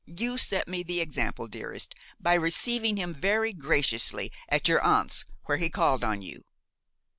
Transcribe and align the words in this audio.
"You 0.07 0.39
set 0.39 0.67
me 0.67 0.81
the 0.81 0.99
example, 0.99 1.45
dearest, 1.47 1.93
by 2.19 2.33
receiving 2.33 2.97
him 2.97 3.13
very 3.13 3.53
graciously 3.53 4.31
at 4.49 4.67
your 4.67 4.81
aunt's, 4.83 5.25
where 5.43 5.57
he 5.59 5.69
called 5.69 6.03
on 6.03 6.23
you." 6.23 6.43